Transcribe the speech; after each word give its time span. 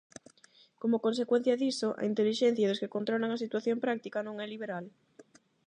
Como 0.81 1.03
consecuencia 1.05 1.59
diso, 1.63 1.89
a 2.01 2.03
intelixencia 2.11 2.69
dos 2.69 2.79
que 2.81 2.93
controlan 2.95 3.31
a 3.33 3.41
situación 3.43 3.77
práctica 3.85 4.19
non 4.27 4.35
é 4.43 4.45
liberal. 4.53 4.85